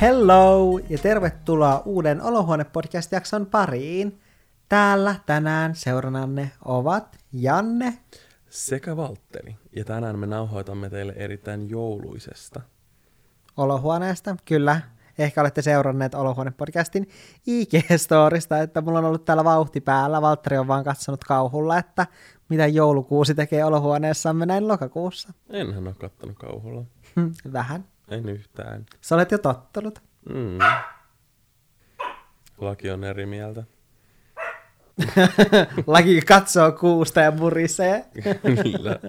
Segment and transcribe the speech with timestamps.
[0.00, 4.20] Hello ja tervetuloa uuden Olohuone-podcast-jakson pariin.
[4.68, 7.98] Täällä tänään seurannanne ovat Janne
[8.48, 9.56] sekä Valtteri.
[9.76, 12.60] Ja tänään me nauhoitamme teille erittäin jouluisesta.
[13.56, 14.80] Olohuoneesta, kyllä.
[15.18, 17.08] Ehkä olette seuranneet Olohuone-podcastin
[17.46, 20.22] IG-storista, että mulla on ollut täällä vauhti päällä.
[20.22, 22.06] Valtteri on vaan katsonut kauhulla, että
[22.48, 25.32] mitä joulukuusi tekee olohuoneessamme näin lokakuussa.
[25.50, 26.84] Enhän ole kattonut kauhulla.
[27.52, 27.95] Vähän.
[28.08, 28.86] En yhtään.
[29.00, 30.02] Sä olet jo tottunut.
[30.28, 30.58] Mm.
[32.58, 33.64] Laki on eri mieltä.
[35.86, 38.04] Laki katsoo kuusta ja murisee.
[38.62, 39.00] Kyllä.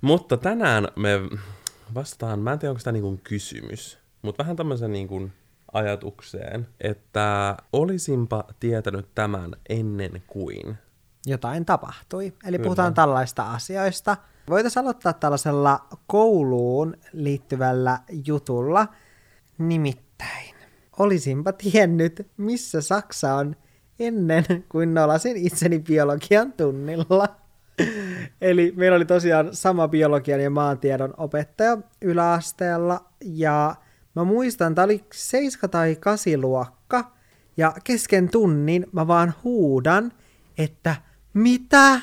[0.00, 1.10] Mutta tänään me
[1.94, 5.30] vastaan, mä en tiedä onko tämä niinku kysymys, mutta vähän tämmöisen niinku
[5.72, 10.78] ajatukseen, että olisinpa tietänyt tämän ennen kuin.
[11.26, 12.24] Jotain tapahtui.
[12.24, 12.66] Eli Kyllä.
[12.66, 14.16] puhutaan tällaista asioista.
[14.50, 18.86] Voitaisiin aloittaa tällaisella kouluun liittyvällä jutulla.
[19.58, 20.54] Nimittäin,
[20.98, 23.56] olisinpa tiennyt, missä Saksa on
[23.98, 27.28] ennen kuin nolasin itseni biologian tunnilla.
[28.40, 33.74] Eli meillä oli tosiaan sama biologian ja maantiedon opettaja yläasteella, ja
[34.14, 37.12] mä muistan, tämä oli 7 tai 8 luokka,
[37.56, 40.12] ja kesken tunnin mä vaan huudan,
[40.58, 40.96] että
[41.34, 42.00] mitä?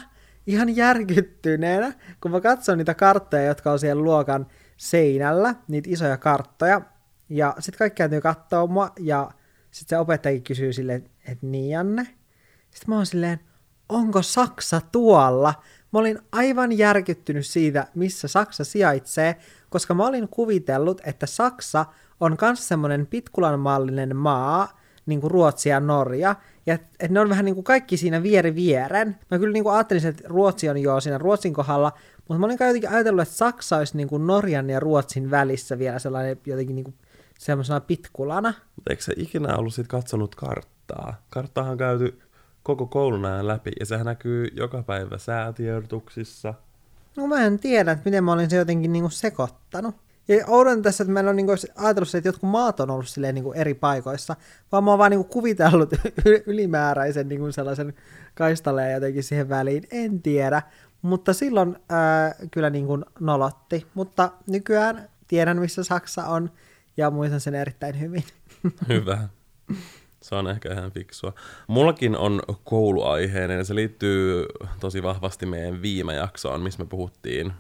[0.48, 6.82] Ihan järkyttyneenä, kun mä katson niitä karttoja, jotka on siellä luokan seinällä, niitä isoja karttoja,
[7.30, 9.32] ja sitten kaikki kääntyy katsoa mua, ja
[9.72, 12.04] sitten se opettajakin kysyy silleen, että niin Janne.
[12.72, 13.40] Sitten mä oon silleen,
[13.90, 15.54] onko Saksa tuolla?
[15.94, 19.36] Mä olin aivan järkyttynyt siitä, missä Saksa sijaitsee,
[19.70, 21.86] koska mä olin kuvitellut, että Saksa
[22.20, 27.46] on myös semmoinen pitkulanmallinen maa, niin kuin Ruotsi ja Norja, ja että ne on vähän
[27.46, 29.18] niin kuin kaikki siinä vieri vieren.
[29.32, 32.58] Mä kyllä niin kuin ajattelin, että Ruotsi on jo siinä Ruotsin kohdalla, mutta mä olin
[32.60, 36.84] jotenkin ajatellut, että Saksa olisi niin kuin Norjan ja Ruotsin välissä vielä sellainen jotenkin niin
[36.84, 36.96] kuin
[37.40, 38.54] semmoisena pitkulana.
[38.90, 41.22] Eikö se ikinä ollut sit katsonut karttaa?
[41.30, 42.20] Karttaahan on käyty
[42.64, 46.54] koko koulun ajan läpi, ja sehän näkyy joka päivä säätiedotuksissa.
[47.18, 49.96] No mä en tiedä, että miten mä olin se jotenkin niinku sekoittanut.
[50.28, 53.36] Ja oudon tässä, että meillä on niinku ajatellut se, että jotkut maat on ollut silleen
[53.36, 54.36] niinku eri paikoissa,
[54.72, 55.94] vaan mä oon vaan niinku kuvitellut
[56.48, 57.94] ylimääräisen niinku sellaisen
[58.36, 59.88] kaistaleen jotenkin siihen väliin.
[59.92, 60.62] En tiedä,
[61.02, 63.88] mutta silloin ää, kyllä niinku nolotti.
[63.94, 66.52] Mutta nykyään tiedän, missä Saksa on,
[66.98, 68.24] ja muistan sen erittäin hyvin.
[68.90, 69.28] Hyvä.
[70.22, 71.34] Se on ehkä ihan fiksua.
[71.68, 74.46] Mullakin on kouluaiheinen ja se liittyy
[74.80, 77.54] tosi vahvasti meidän viime jaksoon, missä me puhuttiin,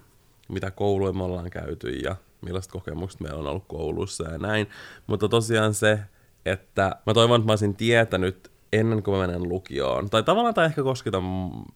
[0.49, 4.69] mitä kouluja me ollaan käyty ja millaiset kokemukset meillä on ollut koulussa ja näin.
[5.07, 5.99] Mutta tosiaan se,
[6.45, 10.09] että mä toivon, että mä olisin tietänyt ennen kuin mä menen lukioon.
[10.09, 11.21] Tai tavallaan tai ehkä kosketa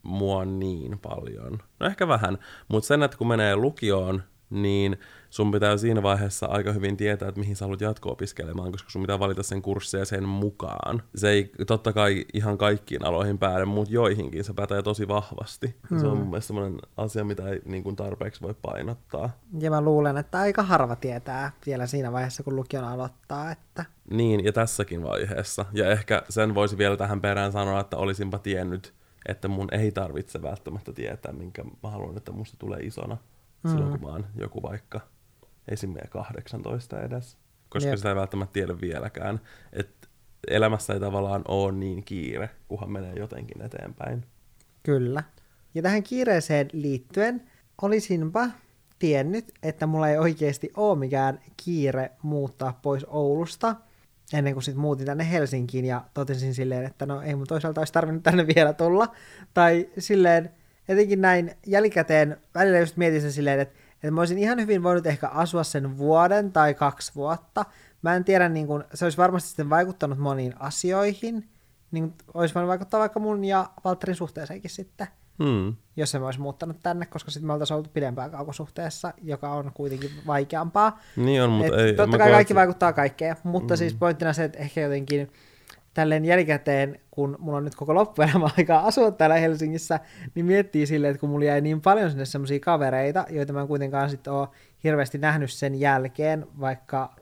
[0.03, 1.59] mua niin paljon.
[1.79, 2.37] No ehkä vähän,
[2.67, 4.97] mutta sen, että kun menee lukioon, niin
[5.29, 9.19] sun pitää siinä vaiheessa aika hyvin tietää, että mihin sä haluat jatko-opiskelemaan, koska sun pitää
[9.19, 11.03] valita sen kursseja sen mukaan.
[11.15, 15.75] Se ei totta kai ihan kaikkiin aloihin päädy, mutta joihinkin se pätee tosi vahvasti.
[15.89, 15.99] Hmm.
[15.99, 16.19] Se on hmm.
[16.19, 19.29] mun mielestä sellainen asia, mitä ei niin kuin tarpeeksi voi painottaa.
[19.59, 23.85] Ja mä luulen, että aika harva tietää vielä siinä vaiheessa, kun lukion aloittaa, että...
[24.11, 25.65] Niin, ja tässäkin vaiheessa.
[25.73, 28.93] Ja ehkä sen voisi vielä tähän perään sanoa, että olisinpa tiennyt,
[29.25, 33.17] että mun ei tarvitse välttämättä tietää, minkä mä haluan, että musta tulee isona.
[33.63, 33.69] Mm.
[33.71, 35.01] Silloin kun mä oon joku vaikka
[35.67, 37.37] esimerkiksi 18 edes.
[37.69, 37.97] Koska Jep.
[37.97, 39.41] sitä ei välttämättä tiedä vieläkään.
[39.73, 40.07] Että
[40.47, 44.25] elämässä ei tavallaan ole niin kiire, kunhan menee jotenkin eteenpäin.
[44.83, 45.23] Kyllä.
[45.73, 47.49] Ja tähän kiireeseen liittyen
[47.81, 48.49] olisinpa
[48.99, 53.75] tiennyt, että mulla ei oikeasti ole mikään kiire muuttaa pois Oulusta,
[54.33, 57.93] ennen kuin sitten muutin tänne Helsinkiin ja totesin silleen, että no ei mun toisaalta olisi
[57.93, 59.15] tarvinnut tänne vielä tulla.
[59.53, 60.49] Tai silleen,
[60.89, 65.05] etenkin näin jälkikäteen välillä just mietin sen silleen, että että mä olisin ihan hyvin voinut
[65.05, 67.65] ehkä asua sen vuoden tai kaksi vuotta.
[68.01, 71.49] Mä en tiedä, niin kun, se olisi varmasti sitten vaikuttanut moniin asioihin.
[71.91, 75.07] Niin olisi voinut vaikuttaa vaikka mun ja Valtterin suhteeseenkin sitten.
[75.43, 75.75] Hmm.
[75.95, 80.11] Jos se olisi muuttanut tänne, koska sitten me oltaisiin oltu pidempään kaukosuhteessa, joka on kuitenkin
[80.27, 80.99] vaikeampaa.
[81.15, 81.93] Niin on, mutta Et ei...
[81.93, 83.77] Totta kai kaikki vaikuttaa kaikkeen, mutta hmm.
[83.77, 85.31] siis pointtina se, että ehkä jotenkin
[85.93, 89.99] tälleen jälkikäteen, kun mulla on nyt koko loppuelämä aikaa asua täällä Helsingissä,
[90.35, 93.67] niin miettii silleen, että kun mulla jäi niin paljon sinne semmoisia kavereita, joita mä en
[93.67, 94.47] kuitenkaan sitten ole
[94.83, 97.15] hirveästi nähnyt sen jälkeen, vaikka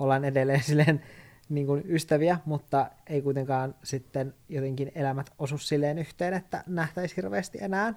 [0.00, 1.02] ollaan edelleen silleen
[1.48, 7.58] niin kuin ystäviä, mutta ei kuitenkaan sitten jotenkin elämät osu silleen yhteen, että nähtäisi hirveästi
[7.60, 7.94] enää.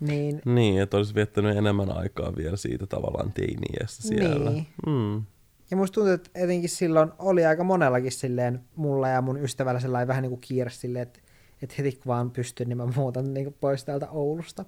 [0.00, 4.50] Niin, niin että olisi viettänyt enemmän aikaa vielä siitä tavallaan teiniästä siellä.
[4.50, 4.66] Niin.
[4.86, 5.22] Mm.
[5.70, 10.08] Ja musta tuntuu, että etenkin silloin oli aika monellakin silleen mulla ja mun ystävällä sellainen
[10.08, 11.20] vähän niin kuin kiire silleen, että,
[11.62, 14.64] että heti kun vaan pystyn, niin mä muutan niin kuin pois täältä Oulusta.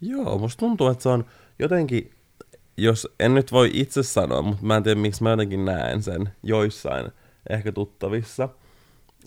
[0.00, 1.24] Joo, musta tuntuu, että se on
[1.58, 2.10] jotenkin
[2.76, 6.28] jos en nyt voi itse sanoa, mutta mä en tiedä miksi mä jotenkin näen sen
[6.42, 7.12] joissain
[7.50, 8.48] ehkä tuttavissa,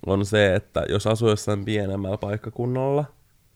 [0.05, 3.05] on se, että jos asuu jossain pienemmällä paikkakunnalla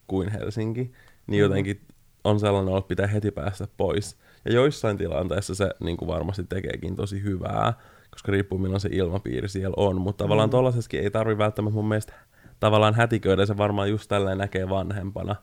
[0.07, 0.91] kuin Helsinki,
[1.27, 1.81] niin jotenkin
[2.23, 4.17] on sellainen että pitää heti päästä pois.
[4.45, 7.73] Ja joissain tilanteissa se niin kuin varmasti tekeekin tosi hyvää,
[8.11, 10.01] koska riippuu milloin se ilmapiiri siellä on.
[10.01, 10.51] Mutta tavallaan mm.
[10.51, 12.13] tollaisessakin ei tarvi välttämättä mun mielestä
[12.59, 15.35] tavallaan hätiköidä, se varmaan just tälleen näkee vanhempana,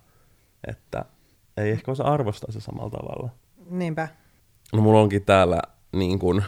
[0.68, 1.04] että
[1.56, 3.30] ei ehkä osaa arvostaa se samalla tavalla.
[3.70, 4.08] Niinpä.
[4.72, 5.60] No mulla onkin täällä
[5.92, 6.44] niin kuin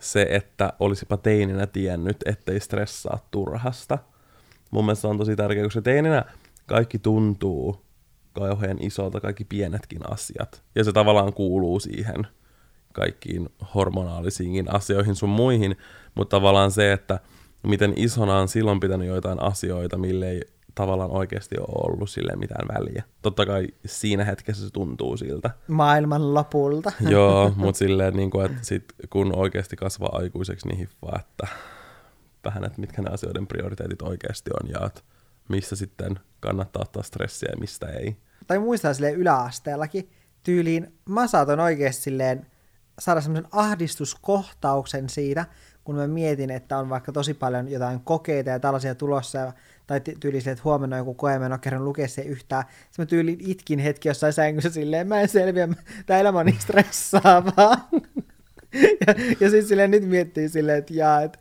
[0.00, 3.98] se, että olisipa teininä tiennyt, ettei stressaa turhasta.
[4.70, 6.24] Mun mielestä se on tosi tärkeää, koska teininä
[6.66, 7.84] kaikki tuntuu
[8.32, 10.62] kauhean isolta, kaikki pienetkin asiat.
[10.74, 12.26] Ja se tavallaan kuuluu siihen
[12.92, 15.76] kaikkiin hormonaalisiinkin asioihin sun muihin,
[16.14, 17.20] mutta tavallaan se, että
[17.62, 20.40] miten isona on silloin pitänyt joitain asioita, mille ei
[20.74, 23.02] tavallaan oikeasti ole ollut sille mitään väliä.
[23.22, 25.50] Totta kai siinä hetkessä se tuntuu siltä.
[25.68, 26.92] Maailman lopulta.
[27.08, 31.46] Joo, mutta silleen, niin kuin, että sit, kun oikeasti kasvaa aikuiseksi, niin hiffaa, että
[32.44, 35.00] vähän, että mitkä ne asioiden prioriteetit oikeasti on ja että
[35.50, 38.16] missä sitten kannattaa ottaa stressiä ja mistä ei.
[38.46, 40.10] Tai muistaa silleen yläasteellakin
[40.42, 42.46] tyyliin, mä saatan oikeasti silleen
[42.98, 45.46] saada semmoisen ahdistuskohtauksen siitä,
[45.84, 49.52] kun mä mietin, että on vaikka tosi paljon jotain kokeita ja tällaisia tulossa,
[49.86, 52.64] tai tyyli että huomenna joku koe, mä en ole kerran lukea se yhtään.
[52.68, 55.68] Sitten mä tyyliin itkin hetki jossain sängyssä silleen, mä en selviä,
[56.06, 57.88] tämä elämä on niin stressaavaa.
[59.06, 61.38] ja, ja sitten silleen nyt miettii silleen, että jaa, että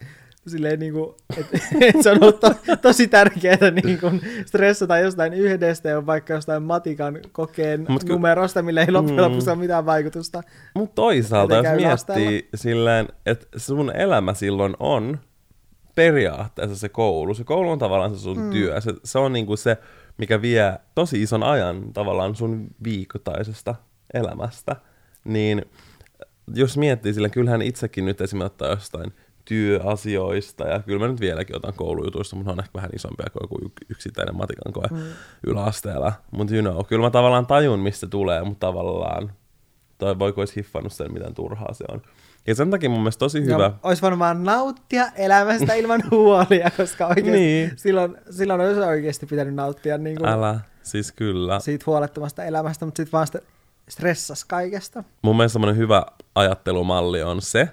[0.47, 5.33] silleen niin kuin, että, että se on ollut to, tosi tärkeää niin kuin stressata jostain
[5.33, 9.23] yhdestä ja vaikka jostain matikan kokeen Mut ky- numerosta, millä ei loppujen mm.
[9.23, 10.43] lopuksi ole mitään vaikutusta.
[10.75, 15.19] Mutta toisaalta, jos miettii silleen, että sun elämä silloin on
[15.95, 17.33] periaatteessa se koulu.
[17.33, 18.49] Se koulu on tavallaan se sun mm.
[18.49, 18.81] työ.
[18.81, 19.77] Se, se on niinku se,
[20.17, 23.75] mikä vie tosi ison ajan tavallaan sun viikoittaisesta
[24.13, 24.75] elämästä.
[25.23, 25.65] Niin
[26.55, 29.13] jos miettii sillä, kyllähän itsekin nyt esimerkiksi ottaa jostain
[29.49, 33.71] työasioista, ja kyllä mä nyt vieläkin otan koulujutuista, mutta on ehkä vähän isompia kuin joku
[33.89, 34.97] yksittäinen matikan koe mm.
[35.47, 36.13] yläasteella.
[36.31, 39.31] Mutta you know, kyllä mä tavallaan tajun, mistä tulee, mutta tavallaan
[39.97, 42.01] toi voiko olisi hiffannut sen, miten turhaa se on.
[42.47, 43.63] Ja sen takia mun mielestä tosi hyvä.
[43.63, 47.71] Ja olisi vaan nauttia elämästä ilman huolia, koska oikeasti niin.
[47.75, 51.59] silloin, silloin olisi oikeasti pitänyt nauttia niin kuin Älä, siis kyllä.
[51.59, 53.39] siitä huolettomasta elämästä, mutta sitten vaan sitä
[53.89, 55.03] stressas kaikesta.
[55.21, 56.05] Mun mielestä semmoinen hyvä
[56.35, 57.69] ajattelumalli on se,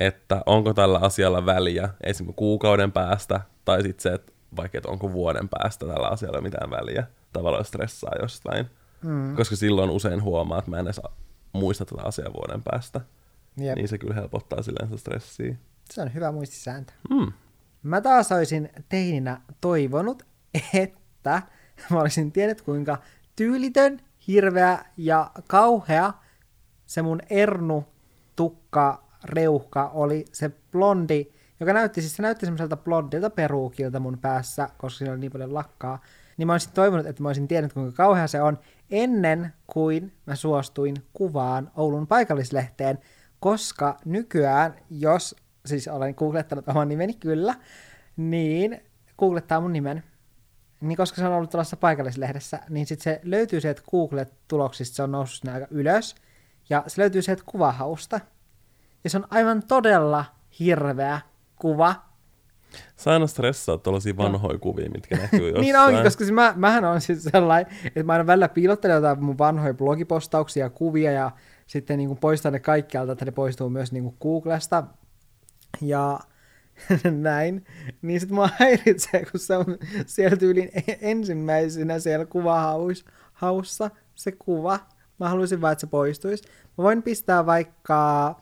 [0.00, 5.12] että onko tällä asialla väliä esimerkiksi kuukauden päästä, tai sitten se, että vaikka että onko
[5.12, 8.66] vuoden päästä tällä asialla mitään väliä, tavallaan stressaa jostain.
[9.04, 9.36] Mm.
[9.36, 11.00] Koska silloin usein huomaa, että mä en edes
[11.52, 13.00] muista tätä asiaa vuoden päästä.
[13.56, 13.76] Jep.
[13.76, 15.56] Niin se kyllä helpottaa silleen stressiä.
[15.90, 16.92] Se on hyvä muistisääntö.
[17.10, 17.32] Mm.
[17.82, 20.22] Mä taas olisin teininä toivonut,
[20.74, 21.42] että
[21.90, 22.98] mä olisin tiennyt kuinka
[23.36, 26.12] tyylitön, hirveä ja kauhea
[26.86, 27.84] se mun ernu
[28.36, 34.68] tukka reuhka oli se blondi, joka näytti, siis se näytti semmoiselta blondilta peruukilta mun päässä,
[34.78, 36.00] koska siinä oli niin paljon lakkaa.
[36.36, 38.58] Niin mä olisin toivonut, että mä olisin tiennyt, kuinka kauhea se on,
[38.90, 42.98] ennen kuin mä suostuin kuvaan Oulun paikallislehteen,
[43.40, 47.54] koska nykyään, jos, siis olen googlettanut oman nimeni kyllä,
[48.16, 48.80] niin
[49.18, 50.02] googlettaa mun nimen,
[50.80, 55.12] niin koska se on ollut tuollaisessa paikallislehdessä, niin sitten se löytyy sieltä Google-tuloksista, se on
[55.12, 56.14] noussut aika ylös,
[56.70, 58.20] ja se löytyy sieltä kuvahausta.
[59.04, 60.24] Ja se on aivan todella
[60.58, 61.20] hirveä
[61.56, 61.94] kuva.
[62.96, 65.60] Sä aina stressaat tuollaisia vanhoja kuvia, mitkä näkyy jossain.
[65.60, 69.24] niin onkin, koska siis mä, mähän on siis sellainen, että mä aina välillä piilottelen jotain
[69.24, 71.30] mun vanhoja blogipostauksia ja kuvia ja
[71.66, 74.84] sitten niin kuin poistan ne kaikkialta, että ne poistuu myös niin kuin Googlesta.
[75.80, 76.20] Ja
[77.10, 77.64] näin,
[78.02, 84.78] niin sitten mua häiritsee, kun se on siellä tyylin e- ensimmäisenä siellä kuvahaussa se kuva.
[85.20, 86.44] Mä haluaisin vaan, että se poistuisi.
[86.78, 88.34] Mä voin pistää vaikka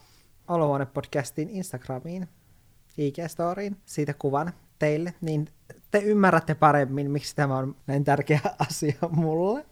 [0.49, 2.29] Olohuone-podcastin Instagramiin,
[2.99, 5.49] IG-storiin, siitä kuvan teille, niin
[5.91, 8.41] te ymmärrätte paremmin, miksi tämä on näin tärkeä
[8.71, 9.67] asia mulle.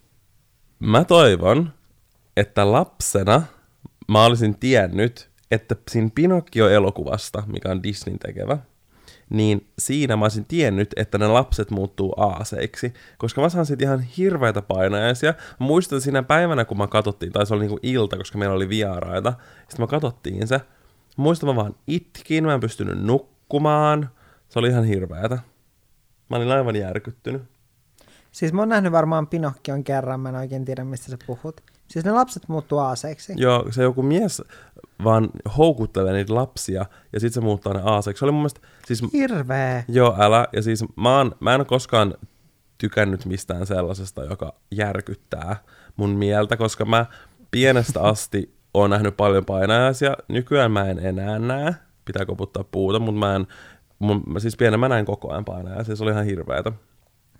[0.78, 1.72] Mä toivon,
[2.36, 3.42] että lapsena
[4.08, 8.58] mä olisin tiennyt, että siinä Pinocchio-elokuvasta, mikä on Disneyn tekevä,
[9.30, 14.00] niin siinä mä olisin tiennyt, että ne lapset muuttuu aaseiksi, koska mä saan siitä ihan
[14.00, 15.34] hirveitä painajaisia.
[15.60, 18.68] Mä muistan siinä päivänä, kun mä katsottiin, tai se oli niinku ilta, koska meillä oli
[18.68, 20.60] vieraita, sitten mä katsottiin se.
[21.16, 24.10] Muistan mä vaan itkin, mä en pystynyt nukkumaan.
[24.48, 25.38] Se oli ihan hirveätä.
[26.30, 27.42] Mä olin aivan järkyttynyt.
[28.32, 31.60] Siis mä oon nähnyt varmaan Pinokkion kerran, mä en oikein tiedä, mistä sä puhut.
[31.88, 33.32] Siis ne lapset muuttuu aaseiksi.
[33.36, 34.42] Joo, se joku mies
[35.04, 38.18] vaan houkuttelee niitä lapsia ja sitten se muuttaa ne aaseiksi.
[38.18, 38.60] Se oli mun mielestä...
[38.86, 39.84] Siis, Hirveä.
[39.88, 40.46] Joo, älä.
[40.52, 42.14] Ja siis mä, oon, mä en ole koskaan
[42.78, 45.56] tykännyt mistään sellaisesta, joka järkyttää
[45.96, 47.06] mun mieltä, koska mä
[47.50, 50.16] pienestä asti oon nähnyt paljon painajaisia.
[50.28, 51.74] Nykyään mä en enää näe,
[52.04, 53.46] pitää koputtaa puuta, mutta mä en,
[53.98, 56.72] mun, mä siis pienen mä näin koko ajan painajaisia, se oli ihan hirveetä.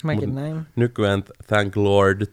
[0.05, 0.67] Mäkin Mut näin.
[0.77, 2.27] Nykyään, thank lord,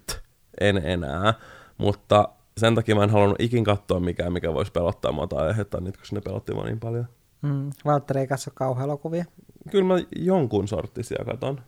[0.60, 1.34] en enää,
[1.78, 5.82] mutta sen takia mä en halunnut ikin katsoa mikään, mikä voisi pelottaa mua tai aiheuttaa
[5.82, 7.06] niitä, koska ne pelotti mua niin paljon.
[7.42, 7.70] Mm.
[7.86, 9.26] Valtteri ei katso kauhuelokuvia.
[9.72, 11.62] Kyllä mä jonkun sorttisia katon.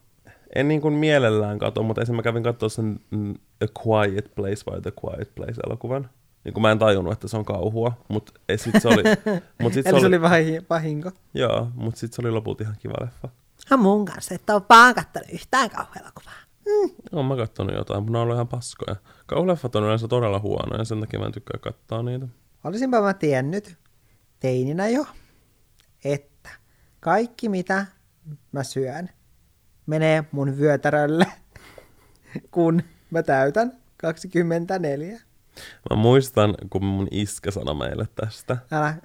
[0.55, 3.33] En niin kuin mielellään kato, mutta esimerkiksi mä kävin katsoa sen mm,
[3.63, 6.09] A Quiet Place vai The Quiet Place-elokuvan.
[6.43, 9.03] Niin mä en tajunnut, että se on kauhua, mutta sit se oli...
[9.61, 11.11] mut sit Eli se oli vahi- vahinko.
[11.33, 13.29] Joo, mutta sitten se oli lopulta ihan kiva leffa.
[13.69, 16.33] Ha mun kanssa, että on vaan kattanut yhtään kauhuelokuvaa.
[17.11, 18.95] Oon mä kattonut jotain, mutta ne on ollut ihan paskoja.
[19.25, 22.27] Kauhuleffat on yleensä todella huonoja, ja sen takia mä en tykkää katsoa niitä.
[22.63, 23.77] Olisinpa mä tiennyt
[24.39, 25.05] teininä jo,
[26.05, 26.49] että
[26.99, 27.85] kaikki mitä
[28.51, 29.09] mä syön
[29.85, 31.25] menee mun vyötärölle,
[32.51, 35.21] kun mä täytän 24.
[35.89, 38.57] Mä muistan, kun mun iskä sanoi meille tästä.
[38.71, 38.95] Älä.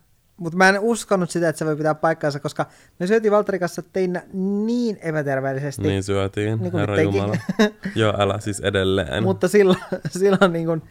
[0.40, 2.66] Mutta mä en uskonut sitä, että se voi pitää paikkaansa, koska
[2.98, 5.82] me syötiin Valtterin kanssa teininä niin epäterveellisesti.
[5.82, 7.00] Niin syötiin, Niin kuin herra.
[7.00, 7.36] Jumala.
[7.94, 9.22] Joo, älä siis edelleen.
[9.22, 9.78] Mutta silloin,
[10.10, 10.82] silloin niin kuin,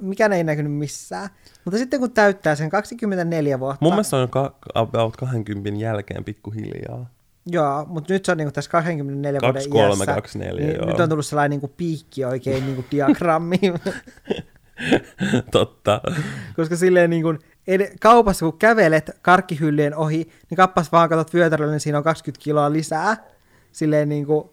[0.00, 1.28] mikään ei näkynyt missään.
[1.64, 7.10] Mutta sitten kun täyttää sen 24 vuotta, Mun mielestä on ka- about 20 jälkeen pikkuhiljaa.
[7.46, 10.14] Joo, mutta nyt se on niinku tässä 24 vuoden 23, iässä.
[10.14, 10.86] 24, niin joo.
[10.86, 13.58] Nyt on tullut sellainen niinku piikki oikein niinku diagrammi.
[15.50, 16.00] Totta.
[16.56, 17.34] Koska silleen niinku,
[17.66, 22.44] ed- kaupassa kun kävelet karkkihyllyjen ohi, niin kappas vaan katsot vyötärölle, niin siinä on 20
[22.44, 23.16] kiloa lisää.
[23.72, 24.52] Silleen niinku,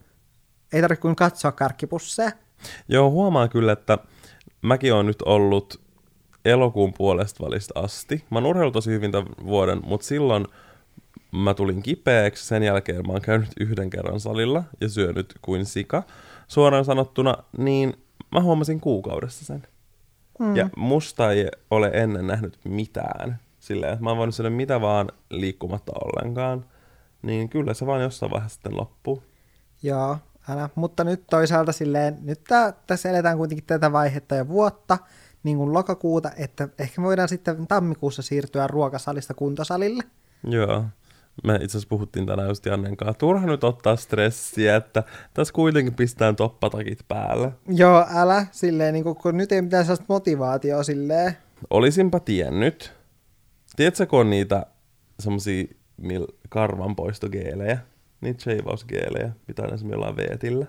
[0.73, 2.31] ei tarvitse kuin katsoa karkkipusseja.
[2.87, 3.97] Joo, huomaan kyllä, että
[4.61, 5.81] mäkin on nyt ollut
[6.45, 8.25] elokuun puolesta välistä asti.
[8.29, 10.47] Mä oon urheillut tosi hyvin tämän vuoden, mutta silloin
[11.31, 12.45] mä tulin kipeäksi.
[12.45, 16.03] Sen jälkeen mä oon käynyt yhden kerran salilla ja syönyt kuin sika.
[16.47, 17.93] Suoraan sanottuna, niin
[18.31, 19.67] mä huomasin kuukaudessa sen.
[20.41, 20.55] Mm.
[20.55, 23.39] Ja musta ei ole ennen nähnyt mitään.
[23.59, 26.65] Silleen, että mä oon voinut syödä mitä vaan liikkumatta ollenkaan.
[27.21, 29.23] Niin kyllä se vaan jossain vaiheessa sitten loppuu.
[29.83, 30.17] Joo,
[30.49, 30.69] älä.
[30.75, 34.97] Mutta nyt toisaalta silleen, nyt tää, tässä eletään kuitenkin tätä vaihetta ja vuotta,
[35.43, 40.03] niin kuin lokakuuta, että ehkä me voidaan sitten tammikuussa siirtyä ruokasalista kuntosalille.
[40.43, 40.85] Joo.
[41.43, 43.19] Me itse asiassa puhuttiin tänään just Jannen kanssa.
[43.19, 47.51] Turha nyt ottaa stressiä, että tässä kuitenkin pistään toppatakit päälle.
[47.67, 48.45] Joo, älä.
[48.51, 51.37] Silleen, niin kun, kun nyt ei mitään sellaista motivaatioa silleen.
[51.69, 52.93] Olisinpa tiennyt.
[53.75, 54.65] Tiedätkö, kun on niitä
[55.19, 55.65] semmosia
[55.97, 57.77] mil karvanpoistogeelejä,
[58.21, 60.65] niitä sheivausgeelejä, mitä on esimerkiksi jollain veetillä.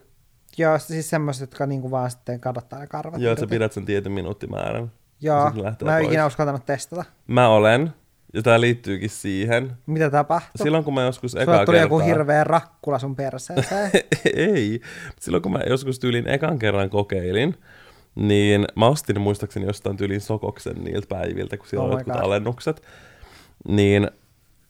[0.59, 3.21] Joo, siis semmoiset, jotka niinku vaan sitten kadottaa ne karvat.
[3.21, 4.93] Joo, että sä pidät sen tietyn minuuttimäärän.
[5.21, 5.52] Joo,
[5.85, 7.05] mä en ikinä uskaltanut testata.
[7.26, 7.93] Mä olen,
[8.33, 9.73] ja tää liittyykin siihen.
[9.87, 10.62] Mitä tapahtui?
[10.62, 11.99] Silloin kun mä joskus ekaa tuli kertaa...
[11.99, 13.91] joku hirveä rakkula sun perseeseen.
[14.55, 14.81] ei.
[15.21, 17.55] Silloin kun mä joskus tyylin ekan kerran kokeilin,
[18.15, 22.23] niin mä ostin muistaakseni jostain tyylin sokoksen niiltä päiviltä, kun siellä Oh on jotkut God.
[22.23, 22.83] alennukset.
[23.69, 24.11] Niin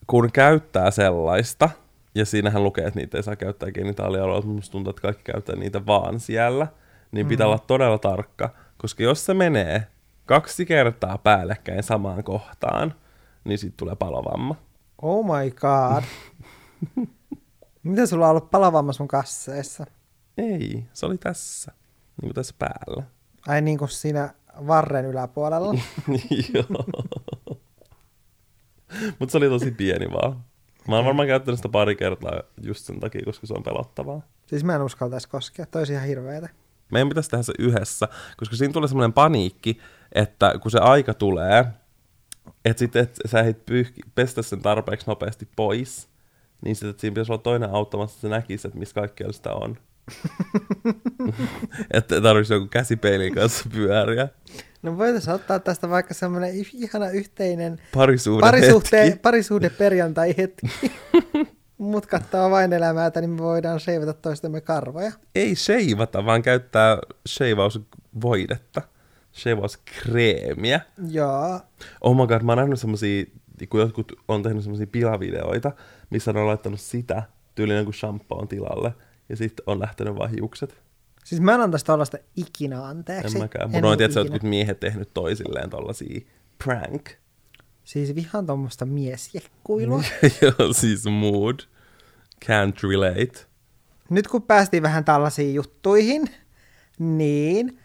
[0.06, 1.70] kun käyttää sellaista,
[2.14, 5.56] ja siinähän lukee, että niitä ei saa käyttää genitaalialueella, mutta musta tuntuu, että kaikki käyttää
[5.56, 6.66] niitä vaan siellä,
[7.12, 9.86] niin pitää olla todella tarkka, koska jos se menee
[10.26, 12.94] kaksi kertaa päällekkäin samaan kohtaan,
[13.44, 14.54] niin siitä tulee palovamma.
[15.02, 16.02] oh my god.
[17.82, 19.86] Mitä sulla on ollut palavamma sun kasseissa?
[20.38, 21.72] Ei, se oli tässä,
[22.22, 23.02] niin kuin tässä päällä.
[23.48, 24.34] Ai niin kuin siinä
[24.66, 25.74] varren yläpuolella.
[26.54, 27.04] Joo.
[29.18, 30.44] Mutta se oli tosi pieni vaan.
[30.88, 34.22] Mä oon varmaan käyttänyt sitä pari kertaa just sen takia, koska se on pelottavaa.
[34.46, 36.48] siis mä en uskaltaisi koskea, toi ihan hirveetä.
[36.92, 39.78] Meidän pitäisi tehdä se yhdessä, koska siinä tulee semmoinen paniikki,
[40.12, 41.64] että kun se aika tulee,
[42.64, 46.08] että sitten et sä ehdit pyyhki, pestä sen tarpeeksi nopeasti pois,
[46.64, 49.78] niin sitten siinä pitäisi olla toinen auttamassa, että se näkisi, että missä kaikkialla sitä on.
[51.92, 54.28] että tarvitsisi joku käsipeilin kanssa pyöriä.
[54.82, 58.46] No voitaisiin ottaa tästä vaikka semmoinen ihana yhteinen parisuhde,
[59.04, 59.18] hetki.
[59.18, 60.66] parisuhde perjantai hetki.
[61.78, 65.12] Mut kattaa vain elämäätä, niin me voidaan seivata toistemme karvoja.
[65.34, 68.82] ei sheivata, vaan käyttää sheivausvoidetta,
[69.34, 70.80] sheivauskreemiä.
[71.08, 71.60] Joo.
[72.00, 73.24] Oh my god, mä oon nähnyt semmosia,
[73.68, 75.72] kun jotkut on tehnyt semmosia pilavideoita,
[76.10, 77.22] missä ne on laittanut sitä
[77.54, 78.92] tyylin jonkun shampoon tilalle,
[79.28, 80.82] ja sitten on lähtenyt vaan hiukset.
[81.24, 83.36] Siis mä en antaisi tollaista ikinä anteeksi.
[83.36, 83.70] En mäkään.
[83.70, 86.20] Mun on tietysti jotkut miehet tehnyt toisilleen tollasia
[86.64, 87.10] prank.
[87.84, 90.02] Siis vihaan tuommoista miesjekkuilua.
[90.42, 91.60] Joo, siis mood.
[92.44, 93.46] Can't relate.
[94.10, 96.30] Nyt kun päästiin vähän tällaisiin juttuihin,
[96.98, 97.78] niin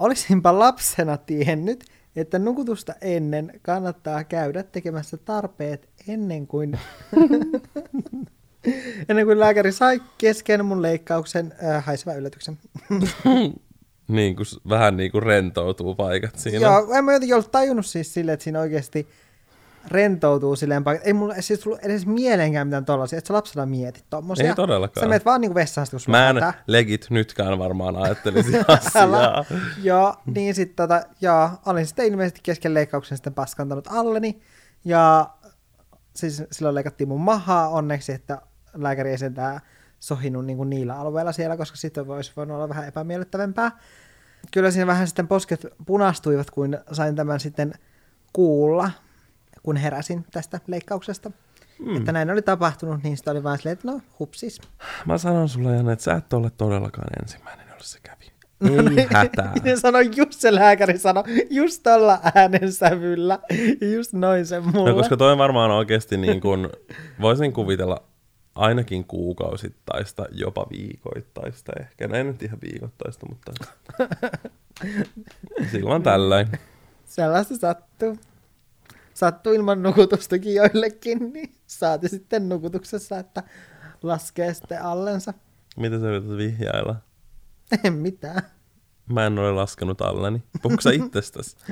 [0.00, 1.84] olisinpa lapsena tiennyt,
[2.16, 6.78] että nukutusta ennen kannattaa käydä tekemässä tarpeet ennen kuin,
[9.08, 12.58] ennen kuin lääkäri sai kesken mun leikkauksen äh, haiseva yllätyksen.
[14.08, 16.66] Niin kuin, vähän niin kuin rentoutuu paikat siinä.
[16.66, 19.08] Joo, en mä jotenkin ollut tajunnut siis silleen, että siinä oikeasti
[19.88, 21.06] rentoutuu silleen paikat.
[21.06, 24.48] Ei mulla siis tullut edes mieleenkään mitään tollasia, että sä lapsena mietit tommosia.
[24.48, 25.04] Ei todellakaan.
[25.04, 26.54] Sä menet vaan niinku vessaan, sit, kun sulla Mä en hätä.
[26.66, 29.44] legit nytkään varmaan ajattelisi asiaa.
[29.82, 34.42] Joo, niin sitten tota, ja olin sitten ilmeisesti kesken leikkauksen sitten paskantanut alleni.
[34.84, 35.30] Ja
[36.16, 38.38] siis silloin leikattiin mun mahaa onneksi, että
[38.74, 39.60] lääkäri ei sentään
[40.00, 43.72] sohinut niin kuin niillä alueilla siellä, koska sitten voisi voinut olla vähän epämiellyttävämpää.
[44.50, 47.72] Kyllä siinä vähän sitten posket punastuivat, kun sain tämän sitten
[48.32, 48.90] kuulla,
[49.62, 51.30] kun heräsin tästä leikkauksesta.
[51.78, 51.96] Mm.
[51.96, 54.60] Että näin oli tapahtunut, niin sitten oli vaan silleen, että no hupsis.
[55.06, 58.30] Mä sanon sulle, Janne, että sä et ole todellakaan ensimmäinen, jolle se kävi.
[58.60, 59.52] No Ei hätää.
[59.64, 63.38] Ne sanoi just se lääkäri sanoi, just tolla äänensävyllä,
[63.94, 64.90] just noin se mulle.
[64.90, 66.68] No koska toi varmaan oikeasti niin kuin,
[67.20, 68.02] voisin kuvitella
[68.54, 72.08] ainakin kuukausittaista, jopa viikoittaista ehkä.
[72.08, 73.52] No ei nyt ihan viikoittaista, mutta
[75.72, 76.48] silloin tällöin.
[77.04, 78.18] Sellaista sattuu.
[79.20, 83.42] Sattuu ilman nukutustakin joillekin, niin saati sitten nukutuksessa, että
[84.02, 85.34] laskee sitten allensa.
[85.76, 86.96] Mitä sä yrität vihjailla?
[87.84, 88.42] En mitään.
[89.12, 90.42] Mä en ole laskenut alleni.
[90.62, 91.56] Puhuuko sä itsestäsi?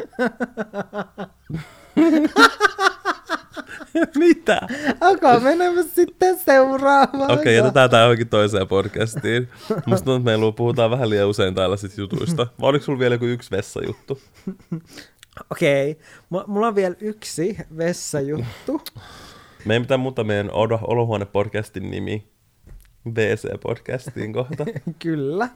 [4.18, 4.60] Mitä?
[5.00, 7.30] Alkaa menemään sitten seuraavaan.
[7.30, 9.48] Okei, okay, jätetään tää johonkin toiseen podcastiin.
[9.86, 12.46] Musta tuntuu, että meillä puhutaan vähän liian usein tällaisista jutuista.
[12.60, 14.20] Vai oliko sulla vielä joku yksi vessajuttu?
[15.50, 15.98] Okei,
[16.30, 18.80] M- mulla on vielä yksi vessajuttu.
[19.64, 22.32] Meidän pitää muuttaa meidän Odo- Olohuone-podcastin nimi
[23.08, 24.64] BC-podcastiin kohta.
[24.98, 25.48] Kyllä.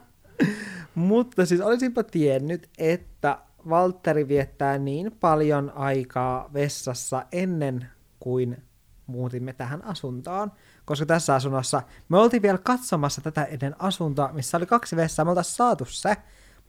[0.95, 3.37] Mutta siis olisinpa tiennyt, että
[3.69, 7.87] Valtteri viettää niin paljon aikaa vessassa ennen
[8.19, 8.63] kuin
[9.07, 10.51] muutimme tähän asuntoon.
[10.85, 15.25] Koska tässä asunnossa me oltiin vielä katsomassa tätä ennen asuntoa, missä oli kaksi vessaa.
[15.25, 16.15] Me oltaisiin saatu se,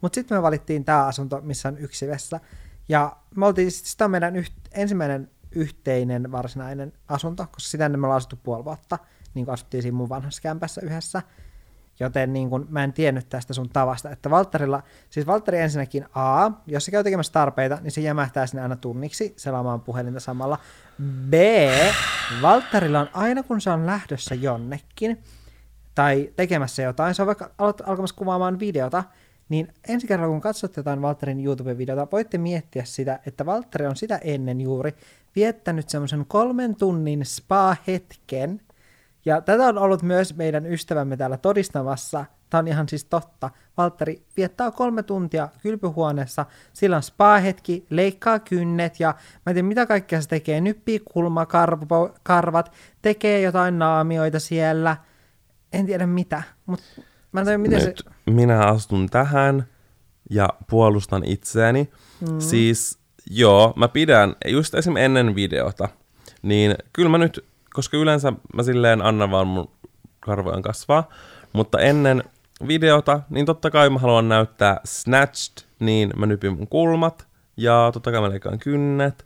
[0.01, 2.39] mutta sitten me valittiin tämä asunto, missä on yksi vessa.
[2.89, 8.17] Ja me oltiin, sitä on meidän yht, ensimmäinen yhteinen varsinainen asunto, koska sitä me ollaan
[8.17, 8.99] asuttu puoli vuotta,
[9.33, 11.21] niin kuin asuttiin siinä mun vanhassa kämpässä yhdessä.
[11.99, 16.51] Joten niin kun, mä en tiennyt tästä sun tavasta, että Valtterilla, siis Valtteri ensinnäkin A,
[16.67, 20.57] jos se käy tekemässä tarpeita, niin se jämähtää sinne aina tunniksi selaamaan puhelinta samalla.
[21.29, 21.33] B,
[22.41, 25.23] Valtterilla on aina kun se on lähdössä jonnekin,
[25.95, 27.51] tai tekemässä jotain, se on vaikka
[27.85, 29.03] alkamassa kuvaamaan videota,
[29.49, 34.19] niin ensi kerralla kun katsot jotain Valtterin YouTube-videota, voitte miettiä sitä, että Valtteri on sitä
[34.23, 34.93] ennen juuri
[35.35, 38.61] viettänyt semmoisen kolmen tunnin spa-hetken,
[39.25, 42.25] ja tätä on ollut myös meidän ystävämme täällä todistamassa.
[42.49, 43.49] Tämä on ihan siis totta.
[43.77, 49.07] Valtteri viettää kolme tuntia kylpyhuoneessa, sillä on spa-hetki, leikkaa kynnet ja
[49.45, 54.97] mä en tiedä mitä kaikkea se tekee, nyppii kulmakarvat, tekee jotain naamioita siellä,
[55.73, 56.85] en tiedä mitä, mutta
[57.35, 59.65] mä en tiedä miten Nyt minä astun tähän
[60.29, 61.89] ja puolustan itseäni.
[62.29, 62.39] Mm.
[62.39, 64.97] Siis joo, mä pidän, just esim.
[64.97, 65.89] ennen videota,
[66.41, 69.71] niin kyllä mä nyt, koska yleensä mä silleen annan vaan mun
[70.19, 71.09] karvojen kasvaa,
[71.53, 72.23] mutta ennen
[72.67, 78.11] videota, niin totta kai mä haluan näyttää snatched, niin mä nypin mun kulmat, ja totta
[78.11, 79.25] kai mä leikkaan kynnet,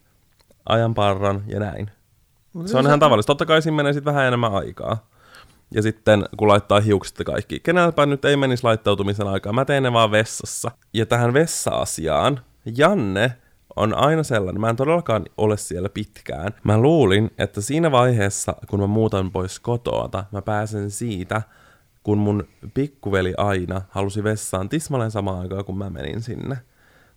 [0.69, 1.91] ajan parran ja näin.
[2.65, 3.27] Se on ihan tavallista.
[3.27, 5.08] Totta kai siinä menee sitten vähän enemmän aikaa.
[5.73, 7.59] Ja sitten kun laittaa hiukset kaikki.
[7.59, 9.53] Kenelläpä nyt ei menisi laittautumisen aikaa.
[9.53, 10.71] Mä teen ne vaan vessassa.
[10.93, 12.39] Ja tähän vessa-asiaan,
[12.77, 13.33] Janne
[13.75, 16.53] on aina sellainen, mä en todellakaan ole siellä pitkään.
[16.63, 21.41] Mä luulin, että siinä vaiheessa, kun mä muutan pois kotoota, mä pääsen siitä,
[22.03, 26.57] kun mun pikkuveli aina halusi vessaan tismalleen samaan aikaan, kun mä menin sinne.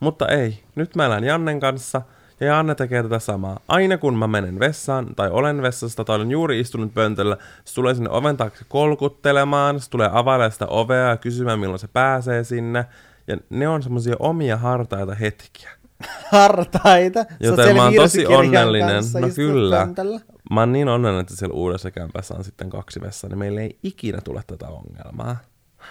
[0.01, 2.03] Mutta ei, nyt mä elän Jannen kanssa,
[2.43, 3.61] ja Janne tekee tätä samaa.
[3.69, 7.95] Aina kun mä menen vessaan, tai olen vessasta, tai olen juuri istunut pöntöllä, se tulee
[7.95, 12.87] sinne oven taakse kolkuttelemaan, se tulee availemaan sitä ovea ja kysymään, milloin se pääsee sinne.
[13.27, 15.71] Ja ne on semmoisia omia hartaita hetkiä.
[16.33, 17.25] hartaita.
[17.41, 19.05] Joten mä oon tosi onnellinen.
[19.21, 19.77] No kyllä.
[19.77, 20.21] pöntöllä.
[20.51, 23.79] Mä oon niin onnellinen, että siellä uudessa kämpässä on sitten kaksi vessaa, niin meillä ei
[23.83, 25.37] ikinä tule tätä ongelmaa.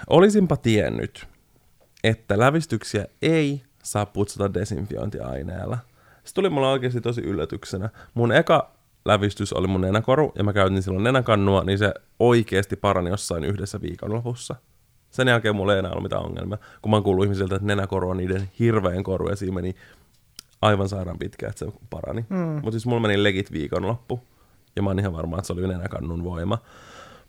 [0.10, 1.28] Olisinpa tiennyt,
[2.04, 5.78] että lävistyksiä ei saa putsata desinfiointiaineella.
[6.32, 7.89] Se tuli mulle oikeasti tosi yllätyksenä.
[8.13, 8.72] Mun eka
[9.06, 13.82] lävistys oli mun nenäkoru, ja mä käytin silloin nenäkannua, niin se oikeasti parani jossain yhdessä
[13.82, 14.56] viikonlopussa.
[15.10, 18.10] Sen jälkeen mulla ei enää ollut mitään ongelmia, kun mä oon kuullut ihmisiltä, että nenäkoru
[18.10, 19.76] on niiden hirveän koru, ja siinä meni
[20.62, 22.26] aivan sairaan pitkä, että se parani.
[22.30, 22.38] Mm.
[22.38, 24.20] Mutta siis mulla meni legit viikonloppu,
[24.76, 26.58] ja mä oon ihan varma, että se oli nenäkannun voima.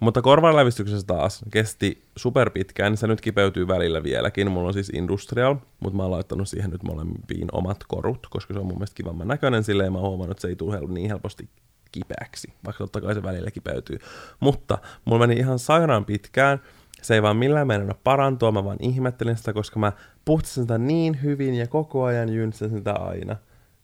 [0.03, 4.51] Mutta korvanlävistyksessä taas kesti super pitkään, niin se nyt kipeytyy välillä vieläkin.
[4.51, 8.61] Mulla on siis Industrial, mutta mä oon laittanut siihen nyt molempiin omat korut, koska se
[8.61, 11.09] on mun mielestä kivamman näköinen silleen, ja mä oon huomannut, että se ei tule niin
[11.09, 11.49] helposti
[11.93, 13.99] kipeäksi, vaikka totta kai se välillä kipeytyy.
[14.41, 16.61] Mutta mulla meni ihan sairaan pitkään,
[17.03, 19.93] Se ei vaan millään mennä parantua, mä vaan ihmettelin sitä, koska mä
[20.25, 23.37] puhtasin sitä niin hyvin ja koko ajan jynsäsin sitä aina.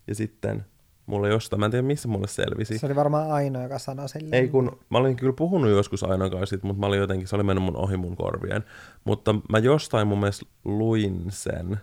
[0.06, 0.64] Ja sitten
[1.08, 2.78] mulle jostain, mä en tiedä missä mulle selvisi.
[2.78, 4.42] Se oli varmaan ainoa, joka sanoi silleen.
[4.42, 7.36] Ei kun, mä olin kyllä puhunut joskus Ainon kanssa, sit, mutta mä olin jotenkin, se
[7.36, 8.64] oli mennyt mun ohi mun korvien.
[9.04, 11.80] Mutta mä jostain mun mielestä luin sen,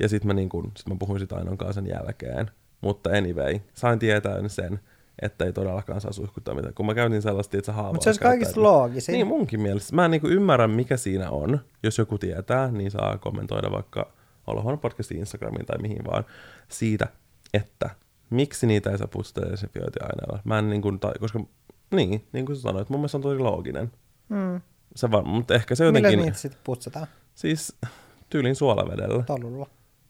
[0.00, 2.50] ja sitten mä, niin kun, sit mä puhuin sitä Ainon kanssa sen jälkeen.
[2.80, 4.80] Mutta anyway, sain tietää sen,
[5.22, 6.74] että ei todellakaan saa suihkuttaa mitään.
[6.74, 7.92] Kun mä käytin sellaista, että sä haavaa.
[7.92, 9.12] Mutta se olisi kaikista loogisin.
[9.12, 9.94] Niin munkin mielestä.
[9.94, 11.60] Mä en niin ymmärrä, mikä siinä on.
[11.82, 14.12] Jos joku tietää, niin saa kommentoida vaikka
[14.46, 16.24] Olohuone podcastin Instagramiin tai mihin vaan
[16.68, 17.08] siitä,
[17.54, 17.90] että
[18.30, 20.38] miksi niitä ei saa putsata desinfiointiaineella.
[20.44, 21.40] Mä en niin kuin, tai, koska
[21.90, 23.92] niin, niin kuin sä sanoit, mun mielestä on tosi looginen.
[24.28, 24.60] Mm.
[24.96, 26.10] Se var, mutta ehkä se jotenkin...
[26.10, 27.06] Millä niitä sitten putsataan?
[27.34, 27.76] Siis
[28.30, 29.22] tyylin suolavedellä.
[29.22, 29.66] Tolulla.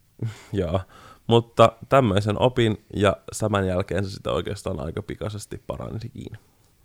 [0.52, 0.80] Joo,
[1.26, 6.38] mutta tämmöisen opin ja saman jälkeen se sitten oikeastaan aika pikaisesti paranikin.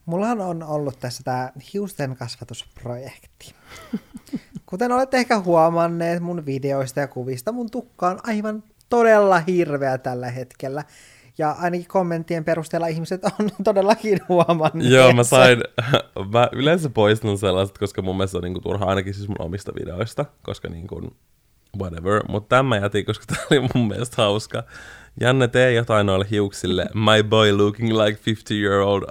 [0.06, 3.56] Mullahan on ollut tässä tämä hiusten kasvatusprojekti.
[4.66, 10.32] Kuten olette ehkä huomanneet mun videoista ja kuvista, mun tukka on aivan todella hirveä tällä
[10.32, 10.84] hetkellä.
[11.40, 14.88] Ja ainakin kommenttien perusteella ihmiset on todellakin huomannut.
[14.88, 15.64] Joo, mä sain,
[16.34, 20.26] mä yleensä poistan sellaiset, koska mun mielestä on niinku turha ainakin siis mun omista videoista,
[20.42, 21.14] koska niinku
[21.80, 22.22] whatever.
[22.28, 24.64] Mutta tämä jätin, koska tämä oli mun mielestä hauska.
[25.20, 26.86] Janne, tee jotain noille hiuksille.
[26.94, 29.04] My boy looking like 50 year old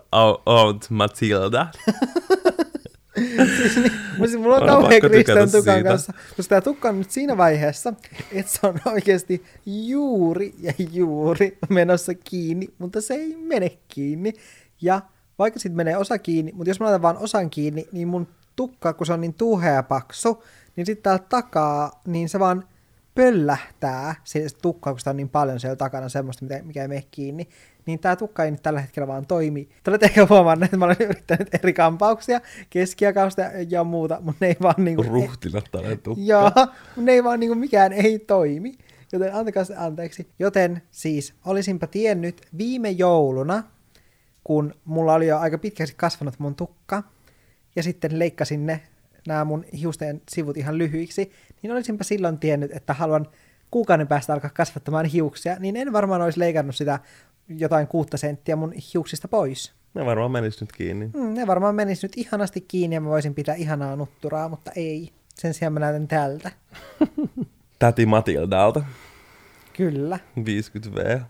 [0.46, 1.66] aunt Matilda.
[3.56, 5.88] siis, niin, siis mulla on kauhean Kristen tukan siitä.
[5.88, 7.92] kanssa, koska tämä tukka on nyt siinä vaiheessa,
[8.32, 14.32] että se on oikeasti juuri ja juuri menossa kiinni, mutta se ei mene kiinni.
[14.82, 15.02] Ja
[15.38, 18.92] vaikka sitten menee osa kiinni, mutta jos mä laitan vaan osan kiinni, niin mun tukka,
[18.92, 20.44] kun se on niin tuhea paksu,
[20.76, 22.64] niin sitten täältä takaa, niin se vaan
[23.14, 27.48] pöllähtää se tukka, kun sitä on niin paljon siellä takana semmoista, mikä ei mene kiinni,
[27.88, 29.68] niin tämä tukka ei nyt tällä hetkellä vaan toimi.
[29.82, 34.48] Te olette ehkä huomannut, että mä olen yrittänyt eri kampauksia, keskiakausta ja muuta, mutta ne
[34.48, 35.02] ei vaan niinku...
[35.02, 36.22] Ruhtilattainen tukka.
[36.24, 38.78] Joo, mutta ne ei vaan niinku mikään ei toimi.
[39.12, 40.28] Joten antakaa se anteeksi.
[40.38, 43.62] Joten siis olisinpa tiennyt viime jouluna,
[44.44, 47.02] kun mulla oli jo aika pitkästi kasvanut mun tukka,
[47.76, 48.80] ja sitten leikkasin ne
[49.26, 53.26] nämä mun hiusten sivut ihan lyhyiksi, niin olisinpa silloin tiennyt, että haluan
[53.70, 56.98] kuukauden päästä alkaa kasvattamaan hiuksia, niin en varmaan olisi leikannut sitä
[57.48, 59.72] jotain kuutta senttiä mun hiuksista pois.
[59.94, 61.06] Ne varmaan menis nyt kiinni.
[61.06, 65.12] Mm, ne varmaan menis nyt ihanasti kiinni ja mä voisin pitää ihanaa nutturaa, mutta ei.
[65.34, 66.50] Sen sijaan mä näytän tältä.
[67.78, 68.84] Täti Matildalta.
[69.72, 70.18] Kyllä.
[70.38, 71.20] 50V.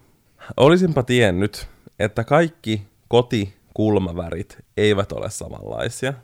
[0.57, 6.15] Olisinpa tiennyt, että kaikki kotikulmavärit eivät ole samanlaisia.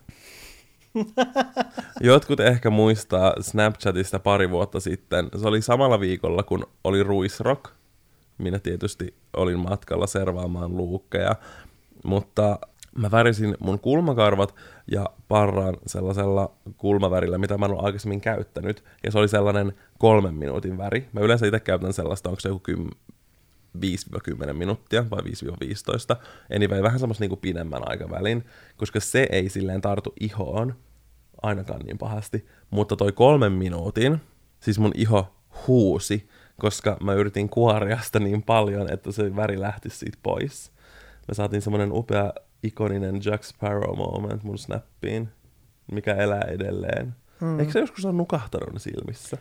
[2.01, 5.29] Jotkut ehkä muistaa Snapchatista pari vuotta sitten.
[5.41, 7.71] Se oli samalla viikolla, kun oli Ruisrock.
[8.39, 11.37] Minä tietysti olin matkalla servaamaan luukkeja,
[12.05, 12.59] mutta
[12.99, 14.55] mä värisin mun kulmakarvat
[14.91, 18.85] ja parran sellaisella kulmavärillä, mitä mä en ole aikaisemmin käyttänyt.
[19.05, 21.09] Ja se oli sellainen kolmen minuutin väri.
[21.13, 22.73] Mä yleensä itse käytän sellaista, onko se joku
[24.51, 25.25] 5-10 minuuttia vai 5-15.
[26.57, 28.45] Anyway, vähän semmoista niinku pidemmän aikavälin,
[28.77, 30.75] koska se ei silleen tartu ihoon
[31.43, 32.47] ainakaan niin pahasti.
[32.71, 34.21] Mutta toi kolmen minuutin,
[34.61, 35.35] siis mun iho
[35.67, 36.29] huusi,
[36.61, 40.73] koska mä yritin kuoria sitä niin paljon, että se väri lähti siitä pois.
[41.29, 45.29] Me saatiin semmonen upea ikoninen Jack Sparrow moment mun snappiin,
[45.93, 47.15] mikä elää edelleen.
[47.41, 47.61] Hmm.
[47.61, 49.39] Eikö se joskus ole nukahtanut silmissä?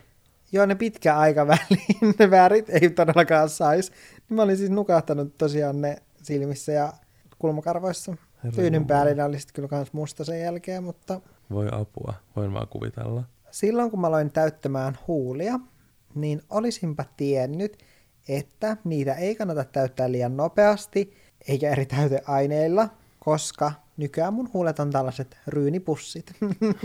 [0.52, 3.92] Joo, ne pitkä aikaväliin ne värit ei todellakaan saisi.
[4.28, 6.92] Niin mä olin siis nukahtanut tosiaan ne silmissä ja
[7.38, 8.16] kulmakarvoissa.
[8.54, 11.20] Tyynyn päällä oli sitten kyllä kans musta sen jälkeen, mutta...
[11.50, 13.22] Voi apua, voin vaan kuvitella.
[13.50, 15.60] Silloin kun mä aloin täyttämään huulia,
[16.14, 17.78] niin olisinpa tiennyt,
[18.28, 21.14] että niitä ei kannata täyttää liian nopeasti,
[21.48, 22.88] eikä eri täyteaineilla,
[23.20, 26.32] koska nykyään mun huulet on tällaiset ryynipussit.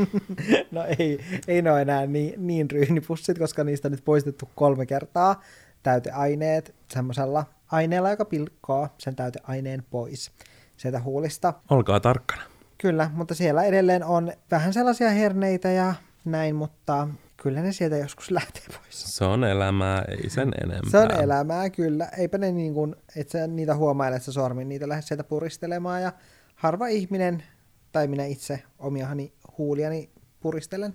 [0.71, 4.85] no ei, ei ne ole enää niin, niin ryynipussit, koska niistä on nyt poistettu kolme
[4.85, 5.43] kertaa
[5.83, 10.31] täyteaineet semmoisella aineella, joka pilkkoo sen täyteaineen pois
[10.77, 11.53] sieltä huulista.
[11.69, 12.41] Olkaa tarkkana.
[12.77, 15.93] Kyllä, mutta siellä edelleen on vähän sellaisia herneitä ja
[16.25, 17.07] näin, mutta
[17.41, 19.17] kyllä ne sieltä joskus lähtee pois.
[19.17, 20.91] Se on elämää, ei sen enempää.
[20.91, 22.09] Se on elämää, kyllä.
[22.17, 26.01] Eipä ne niin kuin, et sä niitä huomaile, että sä sormin niitä lähdet sieltä puristelemaan
[26.01, 26.13] ja
[26.55, 27.43] harva ihminen,
[27.91, 30.93] tai minä itse omiahani huuliani puristelen.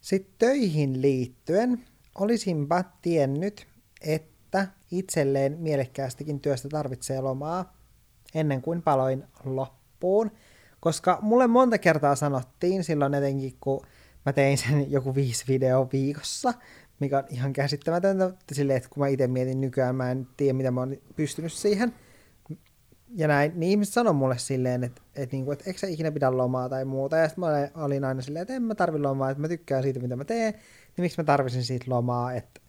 [0.00, 3.66] Sitten töihin liittyen olisinpa tiennyt,
[4.00, 7.76] että itselleen mielekkäästikin työstä tarvitsee lomaa
[8.34, 10.30] ennen kuin paloin loppuun.
[10.80, 13.86] Koska mulle monta kertaa sanottiin silloin etenkin, kun
[14.26, 16.54] mä tein sen joku viisi video viikossa,
[17.00, 20.70] mikä on ihan käsittämätöntä silleen, että kun mä itse mietin nykyään, mä en tiedä, mitä
[20.70, 21.94] mä oon pystynyt siihen.
[23.14, 26.36] ja näin, niin ihmiset sanoo mulle silleen, että, että, niinku, että eikö sä ikinä pidä
[26.36, 27.16] lomaa tai muuta.
[27.16, 30.00] Ja sitten mä olin aina silleen, että en mä tarvi lomaa, että mä tykkään siitä,
[30.00, 32.60] mitä mä teen, niin miksi mä tarvisin siitä lomaa, että,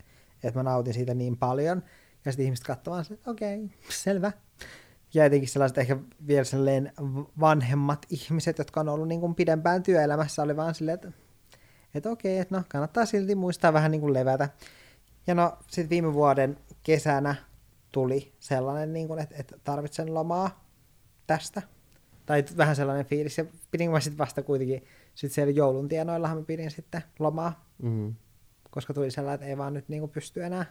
[0.44, 1.84] että mä nautin siitä niin paljon.
[2.26, 4.32] Ja sitten ihmiset katsomaan, että okei, okay, selvä.
[5.14, 6.92] Ja etenkin sellaiset ehkä vielä
[7.40, 11.12] vanhemmat ihmiset, jotka on ollut niin kuin pidempään työelämässä, oli vaan silleen, että,
[11.94, 14.50] että okei, että no kannattaa silti muistaa vähän niin kuin levätä.
[15.28, 17.36] Ja no sitten viime vuoden kesänä
[17.92, 20.66] tuli sellainen, niin kuin, että, että tarvitsen lomaa
[21.28, 21.62] tästä.
[22.26, 23.38] Tai vähän sellainen fiilis.
[23.38, 24.84] Ja pidin mä sitten vasta kuitenkin,
[25.16, 27.66] sitten siellä joulun tienoillahan mä pidin sitten lomaa.
[27.82, 28.16] Mm.
[28.70, 30.66] Koska tuli sellainen, että ei vaan nyt niin kuin pysty enää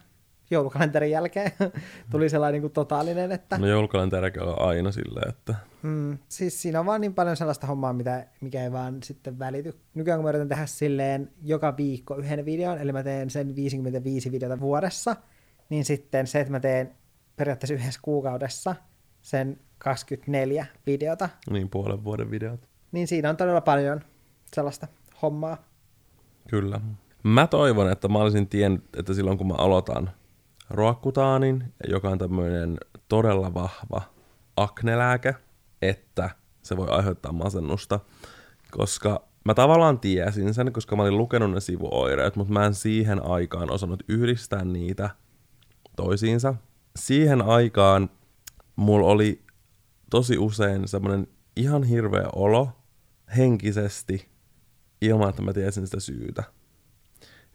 [0.53, 1.51] joulukalenterin jälkeen
[2.11, 3.57] tuli sellainen niin kuin totaalinen, että...
[3.57, 5.55] No joulukalenteri on aina silleen, että...
[5.81, 9.73] Mm, siis siinä on vaan niin paljon sellaista hommaa, mitä, mikä ei vaan sitten välity.
[9.93, 14.31] Nykyään kun mä yritän tehdä silleen joka viikko yhden videon, eli mä teen sen 55
[14.31, 15.15] videota vuodessa,
[15.69, 16.95] niin sitten se, että mä teen
[17.35, 18.75] periaatteessa yhdessä kuukaudessa
[19.21, 21.29] sen 24 videota.
[21.49, 22.69] Niin, puolen vuoden videot.
[22.91, 24.01] Niin siinä on todella paljon
[24.55, 24.87] sellaista
[25.21, 25.57] hommaa.
[26.49, 26.81] Kyllä.
[27.23, 30.11] Mä toivon, että mä olisin tiennyt, että silloin kun mä aloitan
[30.69, 34.01] roakkutaanin, joka on tämmöinen todella vahva
[34.57, 35.35] aknelääke,
[35.81, 36.29] että
[36.63, 37.99] se voi aiheuttaa masennusta,
[38.71, 43.25] koska mä tavallaan tiesin sen, koska mä olin lukenut ne sivuoireet, mutta mä en siihen
[43.25, 45.09] aikaan osannut yhdistää niitä
[45.95, 46.55] toisiinsa.
[46.95, 48.09] Siihen aikaan
[48.75, 49.43] mulla oli
[50.09, 52.69] tosi usein semmoinen ihan hirveä olo
[53.37, 54.29] henkisesti
[55.01, 56.43] ilman, että mä tiesin sitä syytä.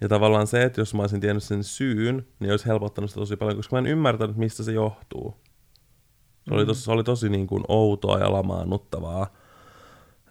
[0.00, 3.36] Ja tavallaan se, että jos mä olisin tiennyt sen syyn, niin olisi helpottanut sitä tosi
[3.36, 5.34] paljon, koska mä en ymmärtänyt, mistä se johtuu.
[6.48, 6.66] Se oli mm.
[6.66, 9.26] tosi, se oli tosi niin kuin outoa ja lamaannuttavaa.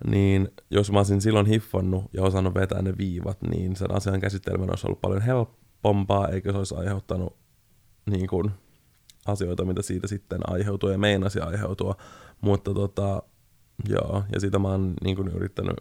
[0.07, 4.69] Niin jos mä olisin silloin hiffannut ja osannut vetää ne viivat, niin sen asian käsitteleminen
[4.69, 7.37] olisi ollut paljon helpompaa, eikä se olisi aiheuttanut
[8.05, 8.51] niin kuin,
[9.25, 11.95] asioita, mitä siitä sitten aiheutuu ja meinasi aiheutua.
[12.41, 13.23] Mutta tota,
[13.89, 15.77] joo, ja sitä mä oon niin kuin, yrittänyt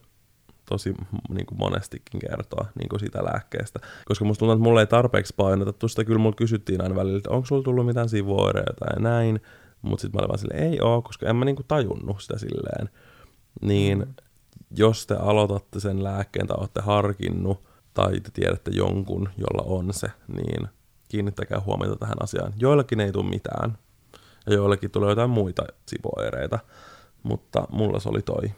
[0.67, 0.95] tosi
[1.29, 3.81] niin kuin monestikin kertoa niin kuin siitä lääkkeestä.
[4.05, 6.05] Koska musta tuntuu, että mulle ei tarpeeksi painotettu sitä.
[6.05, 9.41] Kyllä mulla kysyttiin aina välillä, että onko sulla tullut mitään sivuoireita ja näin.
[9.83, 12.39] Mutta sitten mä olin vaan silleen, ei oo, koska en mä niin kuin tajunnut sitä
[12.39, 12.91] silleen.
[13.63, 14.15] Niin mm.
[14.77, 17.63] jos te aloitatte sen lääkkeen tai olette harkinnut,
[17.95, 20.69] tai te tiedätte jonkun, jolla on se, niin
[21.09, 22.53] kiinnittäkää huomiota tähän asiaan.
[22.59, 23.79] Joillakin ei tule mitään,
[24.47, 26.59] ja joillakin tulee jotain muita sivuoireita,
[27.23, 28.53] mutta mulla se oli toi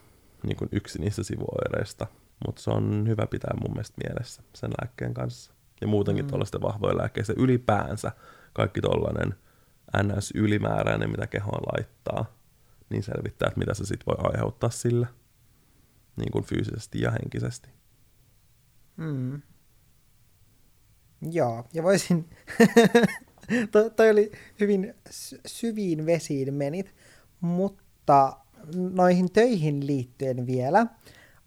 [0.46, 2.07] niin kuin yksi niistä sivuoireista.
[2.46, 5.53] Mutta se on hyvä pitää mun mielestä mielessä sen lääkkeen kanssa.
[5.81, 6.29] Ja muutenkin mm.
[6.29, 8.12] tuollaisten vahvojen lääkkeistä ylipäänsä
[8.53, 9.35] kaikki tollainen
[10.03, 12.37] NS-ylimääräinen, mitä kehoon laittaa,
[12.90, 15.07] niin selvittää, että mitä se sitten voi aiheuttaa sillä
[16.16, 17.68] niin kuin fyysisesti ja henkisesti.
[18.96, 19.42] Mm.
[21.31, 22.31] Joo, ja voisin...
[23.72, 24.94] to, toi oli hyvin
[25.46, 26.94] syviin vesiin menit,
[27.40, 28.37] mutta
[28.75, 30.87] noihin töihin liittyen vielä,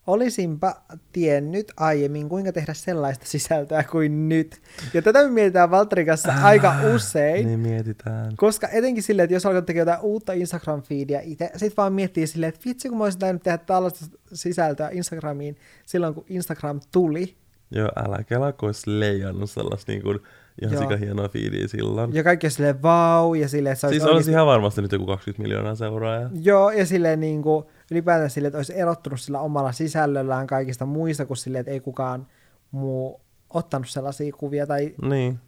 [0.08, 4.62] olisinpa tiennyt aiemmin, kuinka tehdä sellaista sisältöä kuin nyt.
[4.94, 7.48] Ja tätä me mietitään Valtterin kanssa ah, aika usein.
[7.48, 8.36] Niin mietitään.
[8.36, 12.50] Koska etenkin silleen, että jos alkaa tekemään jotain uutta Instagram-feedia itse, sit vaan miettii silleen,
[12.50, 17.36] että vitsi kun mä olisin tehdä tällaista sisältöä Instagramiin silloin, kun Instagram tuli.
[17.72, 20.20] Joo, älä kelaa, kun olisi leijannut sellaista niin kuin
[20.62, 22.14] Ihan sika hienoa fiiliä silloin.
[22.14, 24.92] Ja kaikki on silleen vau, ja silleen, että se olisi Siis olisi ihan varmasti nyt
[24.92, 26.30] joku 20 miljoonaa seuraajaa.
[26.42, 31.26] Joo, ja silleen niin kuin, ylipäätään silleen, että olisi erottunut sillä omalla sisällöllään kaikista muista,
[31.26, 32.28] kuin silleen, että ei kukaan
[32.72, 35.40] muu ottanut sellaisia kuvia tai niin.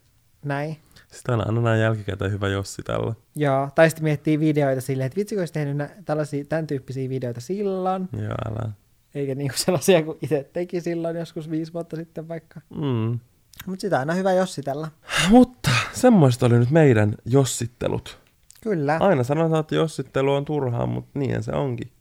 [0.45, 0.77] näin.
[1.11, 3.13] Sitten on aina näin jälkikäteen hyvä Jossi tällä.
[3.35, 7.41] Joo, tai sitten miettii videoita silleen, että vitsi, olisi tehnyt nä- tällaisia, tämän tyyppisiä videoita
[7.41, 8.09] silloin.
[8.17, 8.71] Joo, älä.
[9.15, 12.61] Eikä niinku sellaisia kuin itse teki silloin joskus viisi vuotta sitten vaikka.
[12.75, 13.19] Mm.
[13.65, 14.87] Mutta sitä aina hyvä jossitella.
[15.29, 18.19] Mutta semmoista oli nyt meidän jossittelut.
[18.61, 18.97] Kyllä.
[18.99, 21.91] Aina sanotaan, että jossittelu on turhaa, mutta niin se onkin.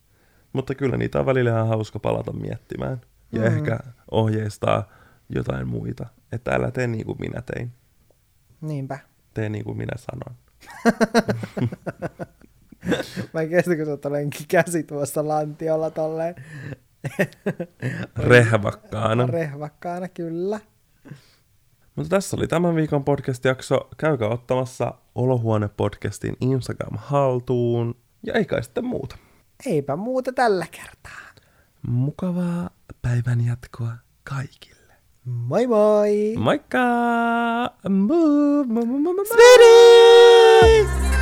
[0.52, 3.00] Mutta kyllä niitä on välillä ihan hauska palata miettimään.
[3.32, 3.46] Ja mm.
[3.46, 3.78] ehkä
[4.10, 4.88] ohjeistaa
[5.28, 6.06] jotain muita.
[6.32, 7.72] Että älä tee niin kuin minä tein.
[8.60, 8.98] Niinpä.
[9.34, 10.36] Tee niin kuin minä sanon.
[13.32, 14.02] Mä en kestä, kun sä oot
[14.48, 16.34] käsi tuossa lantiolla tolleen.
[18.16, 19.26] Rehvakkaana.
[19.26, 20.60] Rehvakkaana, kyllä.
[21.96, 23.88] Mutta tässä oli tämän viikon podcast-jakso.
[23.96, 27.94] Käykää ottamassa Olohuone-podcastin Instagram haltuun.
[28.26, 29.16] Ja ei kai sitten muuta.
[29.66, 31.22] Eipä muuta tällä kertaa.
[31.86, 32.70] Mukavaa
[33.02, 33.92] päivän jatkoa
[34.24, 34.94] kaikille.
[35.24, 36.34] Moi moi!
[36.38, 36.78] Moikka!
[37.88, 41.21] Move, move, move, move, move.